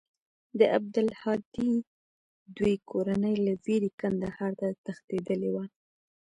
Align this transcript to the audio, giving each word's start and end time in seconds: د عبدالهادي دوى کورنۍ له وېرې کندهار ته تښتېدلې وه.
د 0.59 0.61
عبدالهادي 0.75 1.71
دوى 2.55 2.75
کورنۍ 2.89 3.35
له 3.45 3.53
وېرې 3.63 3.91
کندهار 4.01 4.51
ته 4.59 4.67
تښتېدلې 4.85 5.49
وه. 5.55 5.65